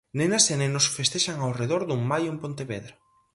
[0.17, 2.93] Nenas e nenos festexan ao redor dun Maio en Pontevedra.